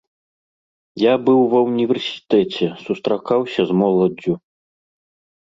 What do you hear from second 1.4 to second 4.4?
ва ўніверсітэце, сустракаўся з моладдзю.